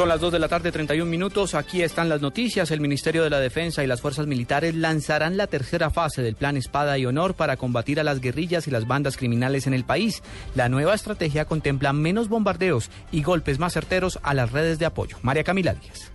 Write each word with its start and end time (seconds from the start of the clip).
Son 0.00 0.08
las 0.08 0.22
2 0.22 0.32
de 0.32 0.38
la 0.38 0.48
tarde, 0.48 0.72
31 0.72 1.10
minutos. 1.10 1.54
Aquí 1.54 1.82
están 1.82 2.08
las 2.08 2.22
noticias. 2.22 2.70
El 2.70 2.80
Ministerio 2.80 3.22
de 3.22 3.28
la 3.28 3.38
Defensa 3.38 3.84
y 3.84 3.86
las 3.86 4.00
fuerzas 4.00 4.26
militares 4.26 4.74
lanzarán 4.74 5.36
la 5.36 5.46
tercera 5.46 5.90
fase 5.90 6.22
del 6.22 6.36
Plan 6.36 6.56
Espada 6.56 6.96
y 6.96 7.04
Honor 7.04 7.34
para 7.34 7.58
combatir 7.58 8.00
a 8.00 8.02
las 8.02 8.22
guerrillas 8.22 8.66
y 8.66 8.70
las 8.70 8.86
bandas 8.86 9.18
criminales 9.18 9.66
en 9.66 9.74
el 9.74 9.84
país. 9.84 10.22
La 10.54 10.70
nueva 10.70 10.94
estrategia 10.94 11.44
contempla 11.44 11.92
menos 11.92 12.30
bombardeos 12.30 12.88
y 13.12 13.22
golpes 13.22 13.58
más 13.58 13.74
certeros 13.74 14.18
a 14.22 14.32
las 14.32 14.52
redes 14.52 14.78
de 14.78 14.86
apoyo. 14.86 15.18
María 15.20 15.44
Camila 15.44 15.74
Díaz. 15.74 16.10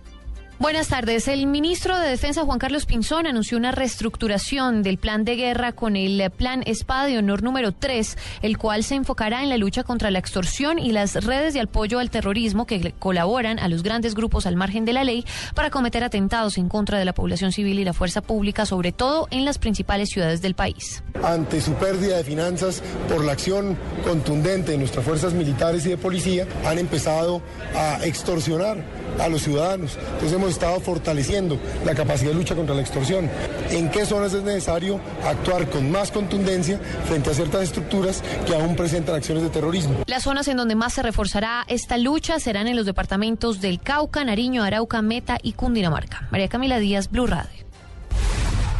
Buenas 0.58 0.88
tardes. 0.88 1.28
El 1.28 1.46
ministro 1.46 1.98
de 2.00 2.08
Defensa, 2.08 2.42
Juan 2.42 2.58
Carlos 2.58 2.86
Pinzón, 2.86 3.26
anunció 3.26 3.58
una 3.58 3.72
reestructuración 3.72 4.82
del 4.82 4.96
plan 4.96 5.22
de 5.22 5.36
guerra 5.36 5.72
con 5.72 5.96
el 5.96 6.30
Plan 6.30 6.62
Espada 6.64 7.04
de 7.04 7.18
Honor 7.18 7.42
número 7.42 7.72
3, 7.72 8.16
el 8.40 8.56
cual 8.56 8.82
se 8.82 8.94
enfocará 8.94 9.42
en 9.42 9.50
la 9.50 9.58
lucha 9.58 9.84
contra 9.84 10.10
la 10.10 10.18
extorsión 10.18 10.78
y 10.78 10.92
las 10.92 11.22
redes 11.26 11.52
de 11.52 11.60
apoyo 11.60 11.98
al 11.98 12.08
terrorismo 12.08 12.66
que 12.66 12.94
colaboran 12.98 13.58
a 13.58 13.68
los 13.68 13.82
grandes 13.82 14.14
grupos 14.14 14.46
al 14.46 14.56
margen 14.56 14.86
de 14.86 14.94
la 14.94 15.04
ley 15.04 15.26
para 15.54 15.68
cometer 15.68 16.02
atentados 16.02 16.56
en 16.56 16.70
contra 16.70 16.98
de 16.98 17.04
la 17.04 17.12
población 17.12 17.52
civil 17.52 17.78
y 17.78 17.84
la 17.84 17.92
fuerza 17.92 18.22
pública, 18.22 18.64
sobre 18.64 18.92
todo 18.92 19.28
en 19.30 19.44
las 19.44 19.58
principales 19.58 20.08
ciudades 20.08 20.40
del 20.40 20.54
país. 20.54 21.04
Ante 21.22 21.60
su 21.60 21.74
pérdida 21.74 22.16
de 22.16 22.24
finanzas 22.24 22.82
por 23.10 23.22
la 23.22 23.32
acción 23.32 23.76
contundente 24.04 24.72
de 24.72 24.78
nuestras 24.78 25.04
fuerzas 25.04 25.34
militares 25.34 25.84
y 25.84 25.90
de 25.90 25.98
policía, 25.98 26.46
han 26.64 26.78
empezado 26.78 27.42
a 27.74 28.02
extorsionar 28.06 28.82
a 29.20 29.28
los 29.28 29.42
ciudadanos. 29.42 29.96
Entonces 29.96 30.32
hemos 30.32 30.45
estado 30.48 30.80
fortaleciendo 30.80 31.58
la 31.84 31.94
capacidad 31.94 32.30
de 32.30 32.36
lucha 32.36 32.54
contra 32.54 32.74
la 32.74 32.82
extorsión. 32.82 33.30
¿En 33.70 33.90
qué 33.90 34.06
zonas 34.06 34.32
es 34.34 34.42
necesario 34.42 35.00
actuar 35.24 35.68
con 35.70 35.90
más 35.90 36.10
contundencia 36.10 36.78
frente 37.06 37.30
a 37.30 37.34
ciertas 37.34 37.62
estructuras 37.62 38.22
que 38.46 38.54
aún 38.54 38.76
presentan 38.76 39.14
acciones 39.14 39.42
de 39.42 39.50
terrorismo? 39.50 39.98
Las 40.06 40.24
zonas 40.24 40.48
en 40.48 40.56
donde 40.56 40.74
más 40.74 40.94
se 40.94 41.02
reforzará 41.02 41.64
esta 41.68 41.98
lucha 41.98 42.40
serán 42.40 42.66
en 42.66 42.76
los 42.76 42.86
departamentos 42.86 43.60
del 43.60 43.80
Cauca, 43.80 44.24
Nariño, 44.24 44.62
Arauca, 44.62 45.02
Meta 45.02 45.38
y 45.42 45.52
Cundinamarca. 45.52 46.28
María 46.30 46.48
Camila 46.48 46.78
Díaz, 46.78 47.10
Blue 47.10 47.26
Radio. 47.26 47.66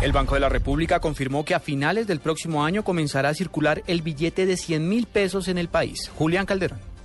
El 0.03 0.12
Banco 0.12 0.35
de 0.35 0.41
la 0.41 0.51
República 0.51 1.01
confirmó 1.01 1.45
que 1.45 1.55
a 1.55 1.61
finales 1.61 2.07
del 2.07 2.21
próximo 2.21 2.65
año 2.65 2.85
comenzará 2.85 3.31
a 3.31 3.35
circular 3.35 3.83
el 3.87 4.03
billete 4.03 4.45
de 4.45 4.59
100 4.59 4.89
mil 4.89 5.07
pesos 5.07 5.49
en 5.49 5.57
el 5.57 5.69
país. 5.69 6.11
Julián 6.17 6.45
Calderón. 6.45 6.96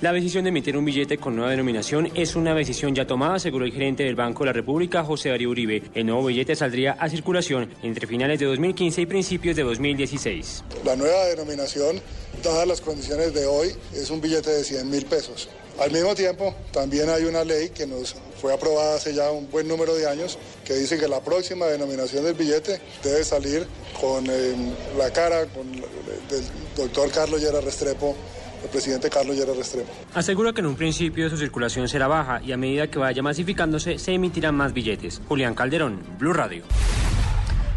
La 0.00 0.12
decisión 0.12 0.44
de 0.44 0.50
emitir 0.50 0.76
un 0.76 0.84
billete 0.84 1.18
con 1.18 1.34
nueva 1.34 1.50
denominación 1.50 2.08
es 2.14 2.36
una 2.36 2.54
decisión 2.54 2.94
ya 2.94 3.04
tomada, 3.04 3.34
aseguró 3.34 3.64
el 3.64 3.72
gerente 3.72 4.04
del 4.04 4.14
Banco 4.14 4.44
de 4.44 4.46
la 4.46 4.52
República, 4.52 5.02
José 5.02 5.30
Darío 5.30 5.50
Uribe. 5.50 5.82
El 5.92 6.06
nuevo 6.06 6.26
billete 6.26 6.54
saldría 6.54 6.92
a 6.92 7.08
circulación 7.08 7.74
entre 7.82 8.06
finales 8.06 8.38
de 8.38 8.46
2015 8.46 9.00
y 9.00 9.06
principios 9.06 9.56
de 9.56 9.64
2016. 9.64 10.62
La 10.84 10.94
nueva 10.94 11.24
denominación, 11.24 12.00
dadas 12.44 12.68
las 12.68 12.80
condiciones 12.80 13.34
de 13.34 13.46
hoy, 13.46 13.74
es 13.92 14.08
un 14.10 14.20
billete 14.20 14.50
de 14.50 14.62
100 14.62 14.88
mil 14.88 15.04
pesos. 15.04 15.48
Al 15.80 15.90
mismo 15.90 16.14
tiempo, 16.14 16.54
también 16.70 17.10
hay 17.10 17.24
una 17.24 17.42
ley 17.42 17.70
que 17.70 17.84
nos 17.84 18.14
fue 18.40 18.54
aprobada 18.54 18.94
hace 18.94 19.12
ya 19.12 19.32
un 19.32 19.50
buen 19.50 19.66
número 19.66 19.96
de 19.96 20.08
años 20.08 20.38
que 20.64 20.74
dice 20.74 20.96
que 20.96 21.08
la 21.08 21.24
próxima 21.24 21.66
denominación 21.66 22.22
del 22.22 22.34
billete 22.34 22.80
debe 23.02 23.24
salir 23.24 23.66
con 24.00 24.24
eh, 24.30 24.54
la 24.96 25.12
cara 25.12 25.46
con, 25.46 25.72
del 25.72 26.44
doctor 26.76 27.10
Carlos 27.10 27.40
Llera 27.40 27.60
Restrepo 27.60 28.14
el 28.62 28.68
presidente 28.70 29.10
Carlos 29.10 29.36
Llera 29.36 29.52
Restrepo. 29.54 29.90
Asegura 30.14 30.52
que 30.52 30.60
en 30.60 30.66
un 30.66 30.76
principio 30.76 31.28
su 31.30 31.36
circulación 31.36 31.88
será 31.88 32.08
baja 32.08 32.40
y 32.42 32.52
a 32.52 32.56
medida 32.56 32.88
que 32.88 32.98
vaya 32.98 33.22
masificándose 33.22 33.98
se 33.98 34.12
emitirán 34.12 34.54
más 34.54 34.72
billetes. 34.72 35.20
Julián 35.28 35.54
Calderón, 35.54 36.00
Blue 36.18 36.32
Radio. 36.32 36.64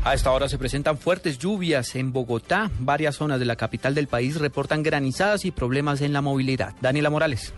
A 0.03 0.15
esta 0.15 0.31
hora 0.31 0.49
se 0.49 0.57
presentan 0.57 0.97
fuertes 0.97 1.37
lluvias 1.37 1.95
en 1.95 2.11
Bogotá. 2.11 2.71
Varias 2.79 3.17
zonas 3.17 3.39
de 3.39 3.45
la 3.45 3.55
capital 3.55 3.93
del 3.93 4.07
país 4.07 4.39
reportan 4.39 4.81
granizadas 4.81 5.45
y 5.45 5.51
problemas 5.51 6.01
en 6.01 6.11
la 6.11 6.21
movilidad. 6.21 6.73
Daniela 6.81 7.11
Morales. 7.11 7.53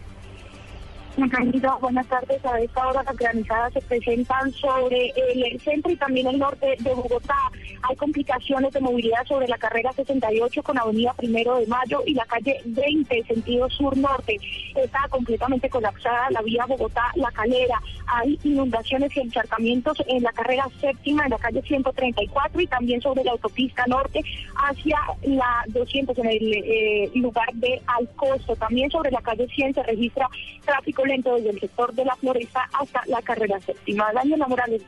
Buenas 1.15 2.07
tardes. 2.07 2.43
A 2.43 2.59
esta 2.59 2.87
hora 2.87 3.03
las 3.03 3.15
granizadas 3.15 3.73
se 3.73 3.81
presentan 3.81 4.51
sobre 4.53 5.13
el 5.15 5.59
centro 5.61 5.91
y 5.91 5.95
también 5.95 6.27
el 6.27 6.39
norte 6.39 6.75
de 6.79 6.93
Bogotá. 6.93 7.37
Hay 7.83 7.95
complicaciones 7.97 8.73
de 8.73 8.79
movilidad 8.79 9.25
sobre 9.27 9.47
la 9.47 9.57
carrera 9.57 9.91
68 9.93 10.63
con 10.63 10.79
Avenida 10.79 11.13
Primero 11.13 11.57
de 11.57 11.67
Mayo 11.67 12.01
y 12.07 12.13
la 12.15 12.25
calle 12.25 12.61
20, 12.65 13.23
sentido 13.25 13.69
sur-norte. 13.69 14.37
Está 14.75 15.07
completamente 15.09 15.69
colapsada 15.69 16.31
la 16.31 16.41
vía 16.41 16.65
Bogotá-La 16.65 17.31
Calera. 17.31 17.79
Hay 18.07 18.39
inundaciones 18.43 19.15
y 19.15 19.19
encharcamientos 19.19 19.97
en 20.07 20.23
la 20.23 20.31
carrera 20.31 20.67
séptima, 20.81 21.25
en 21.25 21.31
la 21.31 21.37
calle 21.37 21.61
134 21.61 22.59
y 22.59 22.67
también 22.67 23.01
sobre 23.01 23.23
la 23.23 23.31
autopista 23.31 23.85
norte 23.87 24.21
hacia 24.55 24.97
la 25.23 25.63
200 25.67 26.17
en 26.17 26.25
el 26.25 26.53
eh, 26.53 27.11
lugar 27.15 27.53
de 27.53 27.81
Alcosto. 27.85 28.55
También 28.55 28.89
sobre 28.89 29.11
la 29.11 29.21
calle 29.21 29.47
100 29.47 29.75
se 29.75 29.83
registra 29.83 30.27
tráfico 30.65 31.02
lento 31.05 31.35
desde 31.35 31.51
el 31.51 31.59
sector 31.59 31.93
de 31.93 32.05
la 32.05 32.15
Floresta 32.15 32.69
hasta 32.73 33.03
la 33.07 33.21
carrera 33.21 33.59
séptima. 33.59 34.11
Daniela 34.13 34.47
Morales, 34.47 34.81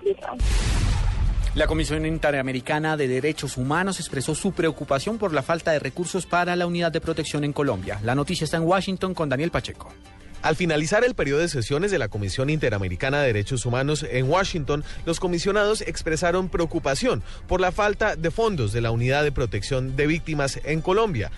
la 1.56 1.68
Comisión 1.68 2.06
Interamericana 2.06 2.98
de 2.98 3.08
Derechos 3.08 3.56
Humanos 3.56 4.02
expresó 4.02 4.36
su 4.36 4.52
preocupación 4.52 5.18
por 5.18 5.34
la 5.34 5.42
falta 5.42 5.72
de 5.72 5.80
recursos 5.80 6.26
para 6.26 6.54
la 6.58 6.68
unidad 6.68 6.92
de 6.92 7.00
protección 7.00 7.46
en 7.46 7.54
Colombia. 7.54 7.98
La 8.04 8.14
noticia 8.14 8.44
está 8.44 8.58
en 8.58 8.64
Washington 8.64 9.14
con 9.14 9.30
Daniel 9.30 9.52
Pacheco. 9.52 9.94
Al 10.42 10.58
finalizar 10.58 11.04
el 11.04 11.16
periodo 11.16 11.40
de 11.40 11.48
sesiones 11.48 11.92
de 11.92 11.98
la 11.98 12.10
Comisión 12.10 12.50
Interamericana 12.50 13.20
de 13.22 13.28
Derechos 13.28 13.66
Humanos 13.66 14.06
en 14.08 14.30
Washington, 14.30 14.84
los 15.06 15.20
comisionados 15.20 15.82
expresaron 15.82 16.50
preocupación 16.50 17.24
por 17.48 17.62
la 17.62 17.72
falta 17.72 18.16
de 18.16 18.32
fondos 18.32 18.74
de 18.74 18.82
la 18.82 18.92
Unidad 18.92 19.24
de 19.24 19.32
Protección 19.32 19.96
de 19.96 20.08
Víctimas 20.08 20.60
en 20.66 20.82
Colombia. 20.82 21.32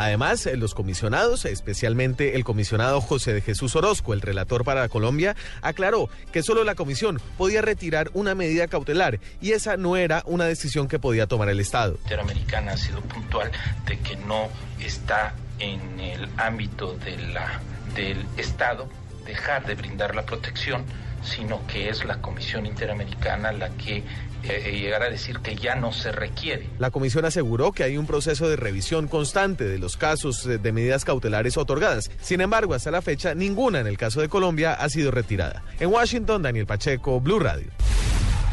Además, 0.00 0.48
los 0.56 0.74
comisionados, 0.74 1.44
especialmente 1.44 2.34
el 2.34 2.42
comisionado 2.42 3.02
José 3.02 3.34
de 3.34 3.42
Jesús 3.42 3.76
Orozco, 3.76 4.14
el 4.14 4.22
relator 4.22 4.64
para 4.64 4.88
Colombia, 4.88 5.36
aclaró 5.60 6.08
que 6.32 6.42
solo 6.42 6.64
la 6.64 6.74
comisión 6.74 7.20
podía 7.36 7.60
retirar 7.60 8.10
una 8.14 8.34
medida 8.34 8.66
cautelar 8.66 9.20
y 9.42 9.52
esa 9.52 9.76
no 9.76 9.98
era 9.98 10.22
una 10.24 10.46
decisión 10.46 10.88
que 10.88 10.98
podía 10.98 11.26
tomar 11.26 11.50
el 11.50 11.60
Estado. 11.60 11.98
Interamericana 12.04 12.72
ha 12.72 12.76
sido 12.78 13.02
puntual 13.02 13.50
de 13.84 13.98
que 13.98 14.16
no 14.16 14.48
está 14.78 15.34
en 15.58 16.00
el 16.00 16.30
ámbito 16.38 16.96
del 16.96 17.36
Estado 18.38 18.88
dejar 19.26 19.66
de 19.66 19.74
brindar 19.74 20.14
la 20.14 20.24
protección, 20.24 20.86
sino 21.22 21.66
que 21.66 21.88
es 21.88 22.04
la 22.04 22.20
Comisión 22.20 22.66
Interamericana 22.66 23.52
la 23.52 23.70
que 23.70 24.02
eh, 24.42 24.78
llegar 24.80 25.02
a 25.02 25.10
decir 25.10 25.40
que 25.40 25.54
ya 25.54 25.74
no 25.74 25.92
se 25.92 26.12
requiere. 26.12 26.66
La 26.78 26.90
comisión 26.90 27.26
aseguró 27.26 27.72
que 27.72 27.84
hay 27.84 27.98
un 27.98 28.06
proceso 28.06 28.48
de 28.48 28.56
revisión 28.56 29.06
constante 29.06 29.64
de 29.64 29.78
los 29.78 29.98
casos 29.98 30.46
eh, 30.46 30.56
de 30.56 30.72
medidas 30.72 31.04
cautelares 31.04 31.58
otorgadas. 31.58 32.10
Sin 32.22 32.40
embargo, 32.40 32.72
hasta 32.72 32.90
la 32.90 33.02
fecha, 33.02 33.34
ninguna 33.34 33.80
en 33.80 33.86
el 33.86 33.98
caso 33.98 34.20
de 34.22 34.28
Colombia 34.30 34.72
ha 34.72 34.88
sido 34.88 35.10
retirada. 35.10 35.62
En 35.78 35.90
Washington, 35.90 36.42
Daniel 36.42 36.66
Pacheco, 36.66 37.20
Blue 37.20 37.38
Radio. 37.38 37.70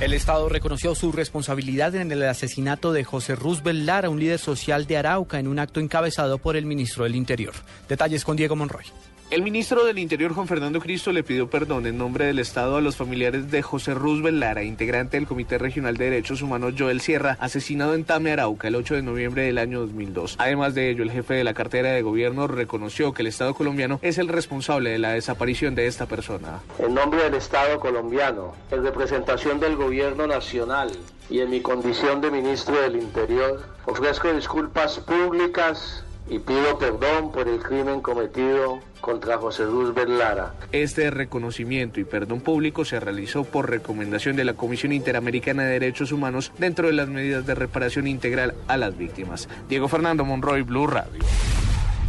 El 0.01 0.13
Estado 0.13 0.47
reconoció 0.47 0.93
su 0.93 1.11
responsabilidad 1.11 1.95
en 1.95 2.11
el 2.11 2.21
asesinato 2.23 2.91
de 2.91 3.03
José 3.03 3.35
Roosevelt 3.35 3.83
Lara, 3.83 4.09
un 4.09 4.19
líder 4.19 4.37
social 4.37 4.85
de 4.85 4.97
Arauca, 4.97 5.39
en 5.39 5.47
un 5.47 5.57
acto 5.57 5.79
encabezado 5.79 6.37
por 6.37 6.55
el 6.55 6.65
ministro 6.65 7.05
del 7.05 7.15
Interior. 7.15 7.53
Detalles 7.89 8.23
con 8.23 8.37
Diego 8.37 8.55
Monroy. 8.55 8.85
El 9.29 9.41
ministro 9.41 9.83
del 9.83 9.99
Interior, 9.99 10.31
Juan 10.31 10.47
Fernando 10.47 10.79
Cristo, 10.79 11.11
le 11.11 11.21
pidió 11.21 11.49
perdón 11.49 11.85
en 11.85 11.97
nombre 11.97 12.23
del 12.23 12.39
Estado 12.39 12.77
a 12.77 12.81
los 12.81 12.95
familiares 12.95 13.51
de 13.51 13.61
José 13.61 13.93
Roosevelt 13.93 14.37
Lara, 14.37 14.63
integrante 14.63 15.17
del 15.17 15.27
Comité 15.27 15.57
Regional 15.57 15.97
de 15.97 16.05
Derechos 16.05 16.41
Humanos 16.41 16.75
Joel 16.77 17.01
Sierra, 17.01 17.35
asesinado 17.41 17.93
en 17.93 18.05
Tame, 18.05 18.31
Arauca, 18.31 18.69
el 18.69 18.77
8 18.77 18.95
de 18.95 19.01
noviembre 19.01 19.41
del 19.41 19.57
año 19.57 19.81
2002. 19.81 20.35
Además 20.39 20.75
de 20.75 20.89
ello, 20.89 21.03
el 21.03 21.11
jefe 21.11 21.33
de 21.33 21.43
la 21.43 21.53
cartera 21.53 21.91
de 21.91 22.01
gobierno 22.03 22.47
reconoció 22.47 23.13
que 23.13 23.21
el 23.21 23.27
Estado 23.27 23.53
colombiano 23.53 23.99
es 24.01 24.17
el 24.17 24.29
responsable 24.29 24.91
de 24.91 24.99
la 24.99 25.11
desaparición 25.11 25.75
de 25.75 25.87
esta 25.87 26.05
persona. 26.05 26.61
En 26.79 26.93
nombre 26.93 27.23
del 27.23 27.33
Estado 27.33 27.81
colombiano, 27.81 28.55
en 28.71 28.81
representación 28.81 29.59
del 29.59 29.75
gobierno 29.75 30.25
nacional 30.25 30.89
y 31.29 31.41
en 31.41 31.49
mi 31.49 31.59
condición 31.59 32.21
de 32.21 32.31
ministro 32.31 32.79
del 32.79 32.95
Interior, 32.95 33.61
ofrezco 33.85 34.31
disculpas 34.31 34.99
públicas 34.99 36.05
y 36.29 36.39
pido 36.39 36.77
perdón 36.77 37.31
por 37.31 37.47
el 37.47 37.59
crimen 37.59 38.01
cometido 38.01 38.79
contra 39.01 39.37
José 39.37 39.63
Luz 39.63 39.93
Lara. 40.07 40.53
Este 40.71 41.09
reconocimiento 41.11 41.99
y 41.99 42.03
perdón 42.03 42.41
público 42.41 42.85
se 42.85 42.99
realizó 42.99 43.43
por 43.43 43.69
recomendación 43.69 44.35
de 44.35 44.45
la 44.45 44.53
Comisión 44.53 44.91
Interamericana 44.91 45.63
de 45.63 45.73
Derechos 45.73 46.11
Humanos 46.11 46.51
dentro 46.57 46.87
de 46.87 46.93
las 46.93 47.07
medidas 47.07 47.45
de 47.45 47.55
reparación 47.55 48.07
integral 48.07 48.55
a 48.67 48.77
las 48.77 48.97
víctimas. 48.97 49.47
Diego 49.69 49.87
Fernando 49.87 50.25
Monroy, 50.25 50.63
Blue 50.63 50.87
Radio. 50.87 51.23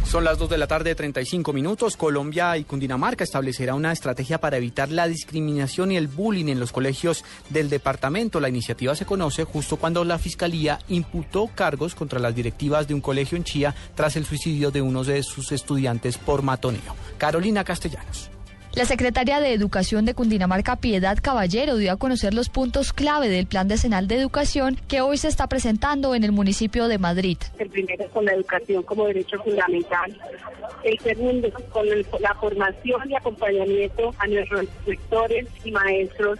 Son 0.09 0.23
las 0.23 0.39
2 0.39 0.49
de 0.49 0.57
la 0.57 0.65
tarde, 0.65 0.95
35 0.95 1.53
minutos. 1.53 1.95
Colombia 1.95 2.57
y 2.57 2.63
Cundinamarca 2.63 3.23
establecerá 3.23 3.75
una 3.75 3.91
estrategia 3.91 4.41
para 4.41 4.57
evitar 4.57 4.89
la 4.89 5.07
discriminación 5.07 5.91
y 5.91 5.97
el 5.97 6.07
bullying 6.07 6.47
en 6.47 6.59
los 6.59 6.71
colegios 6.71 7.23
del 7.49 7.69
departamento. 7.69 8.39
La 8.39 8.49
iniciativa 8.49 8.95
se 8.95 9.05
conoce 9.05 9.43
justo 9.43 9.77
cuando 9.77 10.03
la 10.03 10.17
Fiscalía 10.17 10.79
imputó 10.87 11.47
cargos 11.53 11.93
contra 11.93 12.17
las 12.17 12.33
directivas 12.33 12.87
de 12.87 12.95
un 12.95 13.01
colegio 13.01 13.37
en 13.37 13.43
Chía 13.43 13.75
tras 13.93 14.15
el 14.15 14.25
suicidio 14.25 14.71
de 14.71 14.81
uno 14.81 15.03
de 15.03 15.21
sus 15.21 15.51
estudiantes 15.51 16.17
por 16.17 16.41
matoneo. 16.41 16.95
Carolina 17.19 17.63
Castellanos. 17.63 18.31
La 18.79 18.85
secretaria 18.85 19.41
de 19.41 19.51
Educación 19.51 20.05
de 20.05 20.13
Cundinamarca, 20.13 20.77
Piedad 20.77 21.17
Caballero, 21.21 21.75
dio 21.75 21.91
a 21.91 21.97
conocer 21.97 22.33
los 22.33 22.47
puntos 22.47 22.93
clave 22.93 23.27
del 23.27 23.45
Plan 23.45 23.67
Decenal 23.67 24.07
de 24.07 24.15
Educación 24.15 24.77
que 24.87 25.01
hoy 25.01 25.17
se 25.17 25.27
está 25.27 25.47
presentando 25.47 26.15
en 26.15 26.23
el 26.23 26.31
municipio 26.31 26.87
de 26.87 26.97
Madrid. 26.97 27.37
El 27.57 27.69
primero 27.69 28.09
con 28.11 28.23
la 28.23 28.31
educación 28.35 28.81
como 28.83 29.05
derecho 29.07 29.37
fundamental. 29.43 30.17
El 30.85 30.97
segundo 30.99 31.51
con 31.73 31.89
la 32.21 32.33
formación 32.35 33.11
y 33.11 33.15
acompañamiento 33.17 34.15
a 34.17 34.27
nuestros 34.27 34.65
sectores 34.85 35.45
y 35.65 35.71
maestros. 35.71 36.39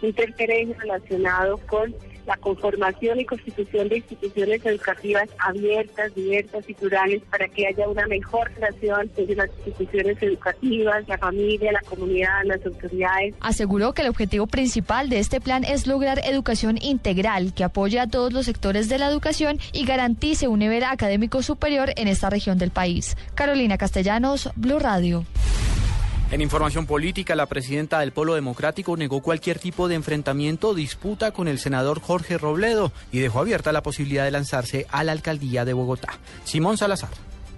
Un 0.00 0.14
tercer 0.14 0.50
eje 0.50 0.72
relacionado 0.78 1.58
con 1.66 1.94
la 2.26 2.36
conformación 2.36 3.20
y 3.20 3.24
constitución 3.24 3.88
de 3.88 3.98
instituciones 3.98 4.64
educativas 4.64 5.28
abiertas, 5.38 6.14
diversas 6.14 6.68
y 6.68 6.74
plurales 6.74 7.22
para 7.30 7.48
que 7.48 7.66
haya 7.66 7.88
una 7.88 8.06
mejor 8.06 8.50
relación 8.54 9.10
entre 9.16 9.36
las 9.36 9.50
instituciones 9.64 10.22
educativas, 10.22 11.08
la 11.08 11.18
familia, 11.18 11.72
la 11.72 11.80
comunidad, 11.82 12.44
las 12.44 12.64
autoridades. 12.66 13.34
Aseguró 13.40 13.92
que 13.92 14.02
el 14.02 14.08
objetivo 14.08 14.46
principal 14.46 15.08
de 15.08 15.18
este 15.18 15.40
plan 15.40 15.64
es 15.64 15.86
lograr 15.86 16.20
educación 16.24 16.78
integral 16.80 17.54
que 17.54 17.64
apoye 17.64 18.00
a 18.00 18.06
todos 18.06 18.32
los 18.32 18.46
sectores 18.46 18.88
de 18.88 18.98
la 18.98 19.08
educación 19.08 19.58
y 19.72 19.84
garantice 19.84 20.48
un 20.48 20.58
nivel 20.58 20.84
académico 20.84 21.42
superior 21.42 21.92
en 21.96 22.08
esta 22.08 22.30
región 22.30 22.58
del 22.58 22.70
país. 22.70 23.16
Carolina 23.34 23.78
Castellanos, 23.78 24.50
Blue 24.56 24.78
Radio. 24.78 25.24
En 26.32 26.40
información 26.40 26.86
política, 26.86 27.36
la 27.36 27.46
presidenta 27.46 28.00
del 28.00 28.10
Polo 28.10 28.34
Democrático 28.34 28.96
negó 28.96 29.22
cualquier 29.22 29.60
tipo 29.60 29.86
de 29.86 29.94
enfrentamiento 29.94 30.70
o 30.70 30.74
disputa 30.74 31.30
con 31.30 31.46
el 31.46 31.60
senador 31.60 32.00
Jorge 32.00 32.36
Robledo 32.36 32.90
y 33.12 33.20
dejó 33.20 33.40
abierta 33.40 33.70
la 33.70 33.82
posibilidad 33.82 34.24
de 34.24 34.32
lanzarse 34.32 34.86
a 34.90 35.04
la 35.04 35.12
alcaldía 35.12 35.64
de 35.64 35.72
Bogotá. 35.72 36.18
Simón 36.44 36.78
Salazar. 36.78 37.10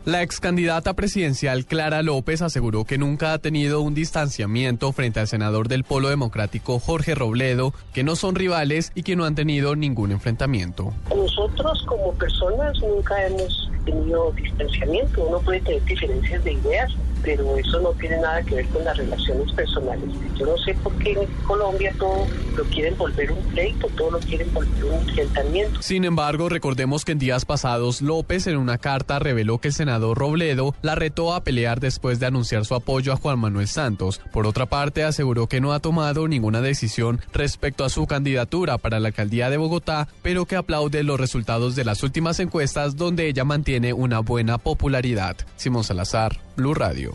La 0.04 0.22
ex 0.22 0.40
candidata 0.40 0.94
presidencial 0.94 1.66
Clara 1.66 2.02
López 2.02 2.40
aseguró 2.40 2.84
que 2.84 2.98
nunca 2.98 3.32
ha 3.32 3.38
tenido 3.38 3.80
un 3.80 3.94
distanciamiento 3.94 4.92
frente 4.92 5.20
al 5.20 5.28
senador 5.28 5.68
del 5.68 5.84
Polo 5.84 6.08
Democrático 6.08 6.78
Jorge 6.78 7.14
Robledo, 7.14 7.74
que 7.92 8.04
no 8.04 8.16
son 8.16 8.34
rivales 8.34 8.92
y 8.94 9.02
que 9.02 9.16
no 9.16 9.24
han 9.24 9.34
tenido 9.34 9.76
ningún 9.76 10.12
enfrentamiento. 10.12 10.94
Nosotros 11.14 11.84
como 11.86 12.12
personas 12.14 12.78
nunca 12.80 13.26
hemos 13.26 13.70
tenido 13.84 14.32
distanciamiento, 14.32 15.26
uno 15.26 15.40
puede 15.40 15.60
tener 15.60 15.84
diferencias 15.84 16.44
de 16.44 16.52
ideas, 16.52 16.90
pero 17.22 17.56
eso 17.56 17.80
no 17.80 17.90
tiene 17.92 18.18
nada 18.18 18.42
que 18.42 18.56
ver 18.56 18.66
con 18.68 18.84
las 18.84 18.96
relaciones 18.96 19.52
personales. 19.52 20.08
Yo 20.36 20.46
no 20.46 20.56
sé 20.58 20.74
por 20.74 20.92
qué 20.98 21.12
en 21.12 21.26
Colombia 21.46 21.92
todo 21.98 22.26
lo 22.56 22.64
quieren 22.64 22.96
volver 22.96 23.32
un 23.32 23.42
pleito, 23.52 23.88
todo 23.96 24.12
lo 24.12 24.18
quieren 24.20 24.52
volver 24.52 24.84
un 24.84 24.94
enfrentamiento. 24.94 25.82
Sin 25.82 26.04
embargo, 26.04 26.48
recordemos 26.48 27.04
que 27.04 27.12
en 27.12 27.18
días 27.18 27.44
pasados 27.44 28.02
López 28.02 28.46
en 28.46 28.56
una 28.56 28.78
carta 28.78 29.18
reveló 29.18 29.58
que 29.58 29.68
el 29.68 29.74
senador 29.74 30.18
Robledo 30.18 30.74
la 30.82 30.94
retó 30.94 31.34
a 31.34 31.42
pelear 31.42 31.80
después 31.80 32.20
de 32.20 32.26
anunciar 32.26 32.64
su 32.64 32.74
apoyo 32.74 33.12
a 33.12 33.16
Juan 33.16 33.38
Manuel 33.38 33.68
Santos. 33.68 34.20
Por 34.32 34.46
otra 34.46 34.66
parte, 34.66 35.04
aseguró 35.04 35.46
que 35.46 35.60
no 35.60 35.72
ha 35.72 35.80
tomado 35.80 36.28
ninguna 36.28 36.60
decisión 36.60 37.20
respecto 37.32 37.84
a 37.84 37.88
su 37.88 38.06
candidatura 38.06 38.78
para 38.78 39.00
la 39.00 39.08
alcaldía 39.08 39.50
de 39.50 39.56
Bogotá, 39.56 40.08
pero 40.22 40.46
que 40.46 40.56
aplaude 40.56 41.02
los 41.02 41.20
resultados 41.20 41.76
de 41.76 41.84
las 41.84 42.02
últimas 42.02 42.40
encuestas 42.40 42.96
donde 42.96 43.28
ella 43.28 43.44
mantiene 43.44 43.92
una 43.92 44.20
buena 44.20 44.58
popularidad. 44.58 45.36
Simón 45.56 45.84
Salazar, 45.84 46.38
Blue 46.56 46.74
Radio. 46.74 47.07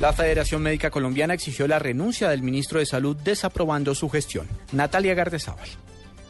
La 0.00 0.12
Federación 0.12 0.62
Médica 0.62 0.90
Colombiana 0.90 1.34
exigió 1.34 1.68
la 1.68 1.78
renuncia 1.78 2.28
del 2.28 2.42
ministro 2.42 2.80
de 2.80 2.86
Salud 2.86 3.16
desaprobando 3.16 3.94
su 3.94 4.08
gestión. 4.10 4.46
Natalia 4.72 5.14
Gardezábal. 5.14 5.68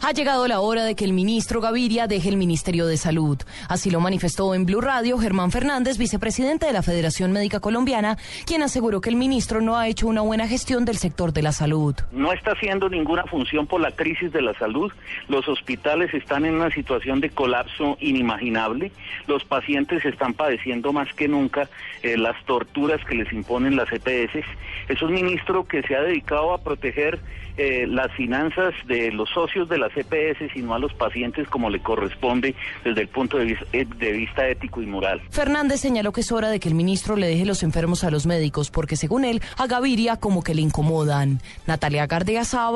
Ha 0.06 0.12
llegado 0.12 0.46
la 0.46 0.60
hora 0.60 0.84
de 0.84 0.94
que 0.96 1.06
el 1.06 1.14
ministro 1.14 1.62
Gaviria 1.62 2.06
deje 2.06 2.28
el 2.28 2.36
Ministerio 2.36 2.86
de 2.86 2.98
Salud. 2.98 3.38
Así 3.70 3.90
lo 3.90 4.00
manifestó 4.00 4.54
en 4.54 4.66
Blue 4.66 4.82
Radio 4.82 5.16
Germán 5.16 5.50
Fernández, 5.50 5.96
vicepresidente 5.96 6.66
de 6.66 6.74
la 6.74 6.82
Federación 6.82 7.32
Médica 7.32 7.58
Colombiana, 7.58 8.18
quien 8.44 8.62
aseguró 8.62 9.00
que 9.00 9.08
el 9.08 9.16
ministro 9.16 9.62
no 9.62 9.78
ha 9.78 9.88
hecho 9.88 10.06
una 10.06 10.20
buena 10.20 10.46
gestión 10.46 10.84
del 10.84 10.98
sector 10.98 11.32
de 11.32 11.40
la 11.40 11.52
salud. 11.52 11.94
No 12.12 12.34
está 12.34 12.52
haciendo 12.52 12.90
ninguna 12.90 13.24
función 13.24 13.66
por 13.66 13.80
la 13.80 13.92
crisis 13.92 14.30
de 14.30 14.42
la 14.42 14.52
salud. 14.58 14.92
Los 15.28 15.48
hospitales 15.48 16.12
están 16.12 16.44
en 16.44 16.56
una 16.56 16.70
situación 16.70 17.22
de 17.22 17.30
colapso 17.30 17.96
inimaginable. 17.98 18.92
Los 19.26 19.42
pacientes 19.44 20.04
están 20.04 20.34
padeciendo 20.34 20.92
más 20.92 21.10
que 21.14 21.28
nunca 21.28 21.70
eh, 22.02 22.18
las 22.18 22.36
torturas 22.44 23.02
que 23.06 23.14
les 23.14 23.32
imponen 23.32 23.74
las 23.74 23.90
EPS. 23.90 24.44
Es 24.86 25.00
un 25.00 25.14
ministro 25.14 25.64
que 25.64 25.82
se 25.82 25.96
ha 25.96 26.02
dedicado 26.02 26.52
a 26.52 26.58
proteger 26.58 27.20
eh, 27.56 27.86
las 27.88 28.10
finanzas 28.14 28.74
de 28.86 29.12
los 29.12 29.30
socios 29.30 29.68
de 29.68 29.78
las 29.78 29.93
EPS, 29.96 30.52
sino 30.52 30.74
a 30.74 30.78
los 30.78 30.92
pacientes 30.94 31.48
como 31.48 31.70
le 31.70 31.80
corresponde 31.80 32.54
desde 32.84 33.02
el 33.02 33.08
punto 33.08 33.38
de 33.38 33.44
vista, 33.44 33.66
eh, 33.72 33.86
de 33.98 34.12
vista 34.12 34.48
ético 34.48 34.82
y 34.82 34.86
moral. 34.86 35.20
Fernández 35.30 35.80
señaló 35.80 36.12
que 36.12 36.22
es 36.22 36.32
hora 36.32 36.50
de 36.50 36.60
que 36.60 36.68
el 36.68 36.74
ministro 36.74 37.16
le 37.16 37.26
deje 37.26 37.44
los 37.44 37.62
enfermos 37.62 38.04
a 38.04 38.10
los 38.10 38.26
médicos, 38.26 38.70
porque 38.70 38.96
según 38.96 39.24
él, 39.24 39.42
a 39.56 39.66
Gaviria 39.66 40.16
como 40.16 40.42
que 40.42 40.54
le 40.54 40.62
incomodan. 40.62 41.40
Natalia 41.66 42.06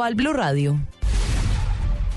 al 0.03 0.15
Blue 0.15 0.33
Radio. 0.33 0.79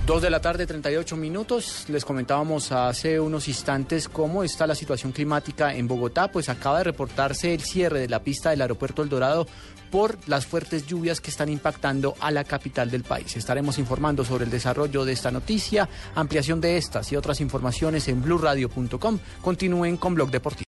Dos 0.05 0.23
de 0.23 0.31
la 0.31 0.41
tarde, 0.41 0.65
38 0.65 1.15
minutos. 1.15 1.85
Les 1.87 2.03
comentábamos 2.03 2.71
hace 2.71 3.19
unos 3.19 3.47
instantes 3.47 4.09
cómo 4.09 4.43
está 4.43 4.65
la 4.65 4.73
situación 4.73 5.11
climática 5.11 5.75
en 5.75 5.87
Bogotá. 5.87 6.31
Pues 6.31 6.49
acaba 6.49 6.79
de 6.79 6.85
reportarse 6.85 7.53
el 7.53 7.61
cierre 7.61 7.99
de 7.99 8.09
la 8.09 8.23
pista 8.23 8.49
del 8.49 8.61
aeropuerto 8.61 9.03
El 9.03 9.09
Dorado 9.09 9.45
por 9.91 10.17
las 10.27 10.47
fuertes 10.47 10.87
lluvias 10.87 11.21
que 11.21 11.29
están 11.29 11.49
impactando 11.49 12.15
a 12.19 12.31
la 12.31 12.45
capital 12.45 12.89
del 12.89 13.03
país. 13.03 13.37
Estaremos 13.37 13.77
informando 13.77 14.25
sobre 14.25 14.45
el 14.45 14.49
desarrollo 14.49 15.05
de 15.05 15.11
esta 15.11 15.29
noticia, 15.29 15.87
ampliación 16.15 16.61
de 16.61 16.77
estas 16.77 17.11
y 17.11 17.15
otras 17.15 17.39
informaciones 17.41 18.07
en 18.07 18.23
blurradio.com. 18.23 19.19
Continúen 19.41 19.97
con 19.97 20.15
Blog 20.15 20.31
Deportivo. 20.31 20.59